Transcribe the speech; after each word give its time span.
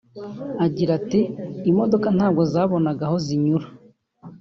Agira 0.65 0.91
ati 0.99 1.21
“Imodoka 1.71 2.07
ntabwo 2.15 2.41
zabonaga 2.53 3.03
aho 3.07 3.15
zinyura 3.25 3.67